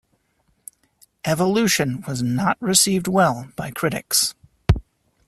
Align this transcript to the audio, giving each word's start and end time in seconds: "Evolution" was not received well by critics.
"Evolution" 1.25 2.03
was 2.07 2.23
not 2.23 2.57
received 2.59 3.07
well 3.07 3.49
by 3.55 3.69
critics. 3.69 4.33